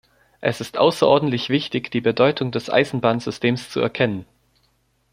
Es 0.39 0.61
ist 0.61 0.77
außerordentlich 0.79 1.49
wichtig, 1.49 1.91
die 1.91 2.01
Bedeutung 2.01 2.49
des 2.49 2.71
Eisenbahnsystems 2.71 3.69
zu 3.69 3.81
erkennen. 3.81 4.25